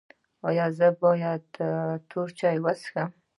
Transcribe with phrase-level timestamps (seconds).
[0.47, 1.45] ایا زه باید
[2.09, 3.09] تور چای وڅښم؟